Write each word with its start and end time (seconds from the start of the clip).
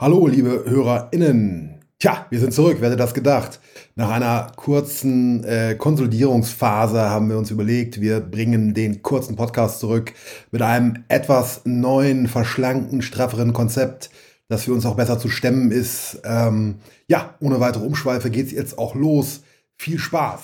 Hallo, 0.00 0.28
liebe 0.28 0.62
HörerInnen. 0.64 1.80
Tja, 1.98 2.26
wir 2.30 2.38
sind 2.38 2.54
zurück, 2.54 2.76
wer 2.78 2.86
hätte 2.86 2.96
das 2.96 3.14
gedacht? 3.14 3.58
Nach 3.96 4.10
einer 4.10 4.52
kurzen 4.54 5.42
äh, 5.42 5.74
Konsolidierungsphase 5.74 7.10
haben 7.10 7.28
wir 7.28 7.36
uns 7.36 7.50
überlegt, 7.50 8.00
wir 8.00 8.20
bringen 8.20 8.74
den 8.74 9.02
kurzen 9.02 9.34
Podcast 9.34 9.80
zurück 9.80 10.12
mit 10.52 10.62
einem 10.62 11.02
etwas 11.08 11.62
neuen, 11.64 12.28
verschlanken, 12.28 13.02
strafferen 13.02 13.52
Konzept, 13.52 14.10
das 14.46 14.62
für 14.62 14.72
uns 14.72 14.86
auch 14.86 14.94
besser 14.94 15.18
zu 15.18 15.28
stemmen 15.28 15.72
ist. 15.72 16.20
Ähm, 16.22 16.76
ja, 17.08 17.34
ohne 17.40 17.58
weitere 17.58 17.84
Umschweife 17.84 18.30
geht's 18.30 18.52
jetzt 18.52 18.78
auch 18.78 18.94
los. 18.94 19.40
Viel 19.78 19.98
Spaß! 19.98 20.42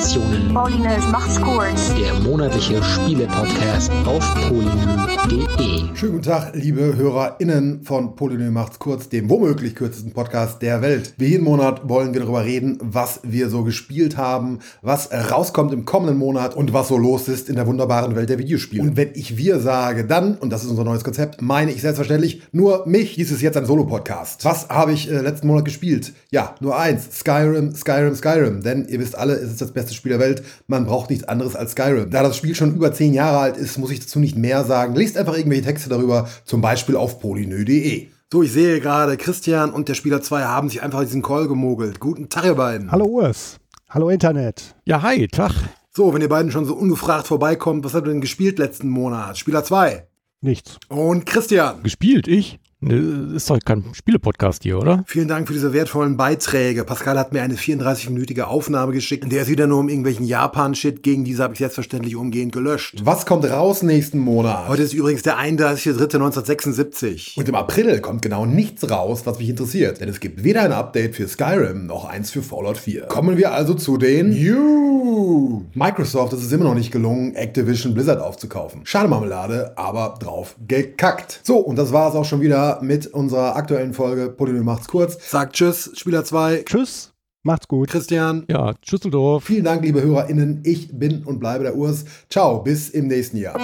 Emotionen. 0.00 0.54
Paulinus 0.54 1.06
macht's 1.12 1.38
kurz. 1.42 1.94
Der 1.94 2.14
monatliche 2.14 2.82
Spiele-Podcast 2.82 3.92
auf 4.06 4.34
polynö.de. 4.48 5.94
Schönen 5.94 6.12
guten 6.12 6.22
Tag, 6.22 6.52
liebe 6.54 6.96
HörerInnen 6.96 7.82
von 7.82 8.16
Polynö 8.16 8.50
macht's 8.50 8.78
kurz, 8.78 9.10
dem 9.10 9.28
womöglich 9.28 9.74
kürzesten 9.74 10.12
Podcast 10.12 10.62
der 10.62 10.80
Welt. 10.80 11.12
Wie 11.18 11.26
jeden 11.26 11.44
Monat 11.44 11.86
wollen 11.86 12.14
wir 12.14 12.22
darüber 12.22 12.46
reden, 12.46 12.78
was 12.80 13.20
wir 13.24 13.50
so 13.50 13.62
gespielt 13.62 14.16
haben, 14.16 14.60
was 14.80 15.10
rauskommt 15.12 15.74
im 15.74 15.84
kommenden 15.84 16.16
Monat 16.16 16.56
und 16.56 16.72
was 16.72 16.88
so 16.88 16.96
los 16.96 17.28
ist 17.28 17.50
in 17.50 17.56
der 17.56 17.66
wunderbaren 17.66 18.16
Welt 18.16 18.30
der 18.30 18.38
Videospiele. 18.38 18.82
Und 18.82 18.96
wenn 18.96 19.10
ich 19.12 19.36
wir 19.36 19.60
sage, 19.60 20.06
dann, 20.06 20.36
und 20.36 20.48
das 20.48 20.64
ist 20.64 20.70
unser 20.70 20.84
neues 20.84 21.04
Konzept, 21.04 21.42
meine 21.42 21.72
ich 21.72 21.82
selbstverständlich 21.82 22.40
nur 22.52 22.86
mich. 22.86 23.16
Dies 23.16 23.30
ist 23.30 23.42
jetzt 23.42 23.58
ein 23.58 23.66
Solo-Podcast. 23.66 24.46
Was 24.46 24.70
habe 24.70 24.92
ich 24.92 25.10
äh, 25.10 25.20
letzten 25.20 25.46
Monat 25.46 25.66
gespielt? 25.66 26.14
Ja, 26.30 26.54
nur 26.60 26.78
eins. 26.78 27.18
Skyrim, 27.18 27.74
Skyrim, 27.74 28.14
Skyrim. 28.14 28.62
Denn 28.62 28.88
ihr 28.88 28.98
wisst 28.98 29.18
alle, 29.18 29.34
es 29.34 29.50
ist 29.50 29.60
das 29.60 29.72
beste 29.72 29.89
Spiel 29.94 30.10
der 30.10 30.20
Welt. 30.20 30.42
Man 30.66 30.86
braucht 30.86 31.10
nichts 31.10 31.24
anderes 31.28 31.56
als 31.56 31.72
Skyrim. 31.72 32.10
Da 32.10 32.22
das 32.22 32.36
Spiel 32.36 32.54
schon 32.54 32.74
über 32.74 32.92
zehn 32.92 33.14
Jahre 33.14 33.38
alt 33.38 33.56
ist, 33.56 33.78
muss 33.78 33.90
ich 33.90 34.00
dazu 34.00 34.18
nicht 34.18 34.36
mehr 34.36 34.64
sagen. 34.64 34.94
Lest 34.94 35.16
einfach 35.16 35.36
irgendwelche 35.36 35.64
Texte 35.64 35.88
darüber, 35.88 36.28
zum 36.44 36.60
Beispiel 36.60 36.96
auf 36.96 37.20
polynö.de. 37.20 38.08
So, 38.32 38.42
ich 38.42 38.52
sehe 38.52 38.80
gerade, 38.80 39.16
Christian 39.16 39.70
und 39.72 39.88
der 39.88 39.94
Spieler 39.94 40.22
2 40.22 40.42
haben 40.42 40.68
sich 40.68 40.82
einfach 40.82 41.00
diesen 41.02 41.22
Call 41.22 41.48
gemogelt. 41.48 41.98
Guten 41.98 42.28
Tag, 42.28 42.44
ihr 42.44 42.54
beiden. 42.54 42.90
Hallo 42.92 43.06
Urs. 43.06 43.56
Hallo 43.88 44.08
Internet. 44.08 44.76
Ja, 44.84 45.02
hi, 45.02 45.26
Tag. 45.26 45.52
So, 45.92 46.14
wenn 46.14 46.22
ihr 46.22 46.28
beiden 46.28 46.52
schon 46.52 46.64
so 46.64 46.74
ungefragt 46.74 47.26
vorbeikommt, 47.26 47.84
was 47.84 47.92
habt 47.94 48.06
ihr 48.06 48.12
denn 48.12 48.20
gespielt 48.20 48.60
letzten 48.60 48.88
Monat? 48.88 49.36
Spieler 49.36 49.64
2 49.64 50.06
Nichts. 50.42 50.78
und 50.88 51.26
Christian. 51.26 51.82
Gespielt, 51.82 52.28
ich? 52.28 52.60
Ne, 52.82 53.34
ist 53.36 53.50
doch 53.50 53.58
kein 53.62 53.84
Spiele-Podcast 53.92 54.62
hier, 54.62 54.78
oder? 54.78 55.04
Vielen 55.06 55.28
Dank 55.28 55.46
für 55.46 55.52
diese 55.52 55.74
wertvollen 55.74 56.16
Beiträge. 56.16 56.82
Pascal 56.84 57.18
hat 57.18 57.34
mir 57.34 57.42
eine 57.42 57.56
34-minütige 57.56 58.44
Aufnahme 58.44 58.92
geschickt, 58.92 59.24
in 59.24 59.28
der 59.28 59.42
es 59.42 59.48
wieder 59.48 59.66
nur 59.66 59.80
um 59.80 59.90
irgendwelchen 59.90 60.24
Japan-Shit 60.24 61.02
ging. 61.02 61.24
Diese 61.24 61.42
habe 61.42 61.52
ich 61.52 61.58
selbstverständlich 61.58 62.16
umgehend 62.16 62.52
gelöscht. 62.52 63.02
Was 63.04 63.26
kommt 63.26 63.44
raus 63.44 63.82
nächsten 63.82 64.18
Monat? 64.18 64.66
Heute 64.68 64.82
ist 64.82 64.94
übrigens 64.94 65.22
der 65.22 65.38
31.03.1976. 65.38 67.38
Und 67.38 67.50
im 67.50 67.54
April 67.54 68.00
kommt 68.00 68.22
genau 68.22 68.46
nichts 68.46 68.90
raus, 68.90 69.26
was 69.26 69.38
mich 69.38 69.50
interessiert. 69.50 70.00
Denn 70.00 70.08
es 70.08 70.18
gibt 70.18 70.42
weder 70.42 70.62
ein 70.62 70.72
Update 70.72 71.16
für 71.16 71.28
Skyrim 71.28 71.84
noch 71.84 72.06
eins 72.06 72.30
für 72.30 72.42
Fallout 72.42 72.78
4. 72.78 73.08
Kommen 73.08 73.36
wir 73.36 73.52
also 73.52 73.74
zu 73.74 73.98
den 73.98 74.32
You. 74.32 75.64
Microsoft 75.74 76.32
ist 76.32 76.44
es 76.44 76.52
immer 76.52 76.64
noch 76.64 76.74
nicht 76.74 76.92
gelungen, 76.92 77.34
Activision 77.34 77.92
Blizzard 77.92 78.20
aufzukaufen. 78.20 78.80
Schade 78.84 79.08
Marmelade, 79.08 79.72
aber 79.76 80.14
drauf 80.18 80.56
gekackt. 80.66 81.40
So, 81.42 81.58
und 81.58 81.76
das 81.76 81.92
war 81.92 82.08
es 82.08 82.14
auch 82.14 82.24
schon 82.24 82.40
wieder 82.40 82.69
mit 82.80 83.06
unserer 83.08 83.56
aktuellen 83.56 83.92
Folge. 83.92 84.30
Polynö 84.30 84.62
macht's 84.62 84.88
kurz. 84.88 85.30
Sagt 85.30 85.56
Tschüss, 85.56 85.90
Spieler 85.94 86.24
2. 86.24 86.62
Tschüss. 86.64 87.12
Macht's 87.42 87.68
gut. 87.68 87.88
Christian. 87.88 88.44
Ja, 88.50 88.74
Schüsseldorf. 88.82 89.44
Vielen 89.44 89.64
Dank, 89.64 89.82
liebe 89.82 90.02
HörerInnen. 90.02 90.60
Ich 90.64 90.96
bin 90.98 91.24
und 91.24 91.40
bleibe 91.40 91.64
der 91.64 91.74
Urs. 91.74 92.04
Ciao, 92.28 92.62
bis 92.62 92.90
im 92.90 93.06
nächsten 93.06 93.38
Jahr. 93.38 93.58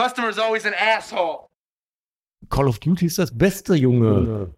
Customer's 0.00 0.38
always 0.38 0.64
an 0.64 0.72
asshole. 0.72 1.46
Call 2.48 2.68
of 2.68 2.78
Duty 2.78 3.04
ist 3.06 3.18
das 3.18 3.36
Beste, 3.36 3.74
Junge. 3.74 4.50